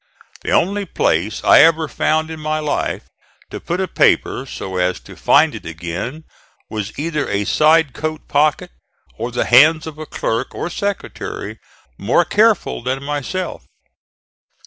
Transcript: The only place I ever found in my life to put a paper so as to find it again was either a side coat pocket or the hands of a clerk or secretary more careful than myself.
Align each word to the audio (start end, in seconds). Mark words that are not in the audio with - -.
The 0.41 0.49
only 0.49 0.85
place 0.85 1.43
I 1.43 1.59
ever 1.59 1.87
found 1.87 2.31
in 2.31 2.39
my 2.39 2.57
life 2.57 3.03
to 3.51 3.59
put 3.59 3.79
a 3.79 3.87
paper 3.87 4.47
so 4.47 4.77
as 4.77 4.99
to 5.01 5.15
find 5.15 5.53
it 5.53 5.63
again 5.63 6.23
was 6.71 6.97
either 6.97 7.29
a 7.29 7.45
side 7.45 7.93
coat 7.93 8.27
pocket 8.27 8.71
or 9.19 9.29
the 9.29 9.45
hands 9.45 9.85
of 9.85 9.99
a 9.99 10.07
clerk 10.07 10.55
or 10.55 10.71
secretary 10.71 11.59
more 11.99 12.25
careful 12.25 12.81
than 12.81 13.03
myself. 13.03 13.61